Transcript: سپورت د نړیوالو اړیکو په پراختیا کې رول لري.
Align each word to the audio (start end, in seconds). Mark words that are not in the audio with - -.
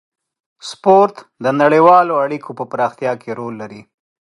سپورت 0.69 1.15
د 1.43 1.45
نړیوالو 1.61 2.13
اړیکو 2.23 2.49
په 2.59 2.63
پراختیا 2.71 3.11
کې 3.21 3.29
رول 3.39 3.53
لري. 3.61 3.81